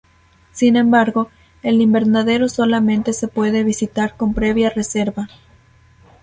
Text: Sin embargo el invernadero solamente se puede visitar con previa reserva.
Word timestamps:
Sin 0.51 0.77
embargo 0.77 1.29
el 1.61 1.79
invernadero 1.79 2.49
solamente 2.49 3.13
se 3.13 3.27
puede 3.27 3.63
visitar 3.63 4.17
con 4.17 4.33
previa 4.33 4.71
reserva. 4.71 5.27